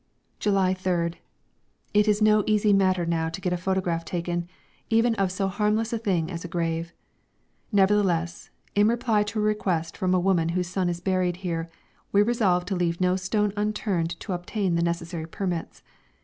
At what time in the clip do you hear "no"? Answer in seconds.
2.23-2.43, 12.99-13.15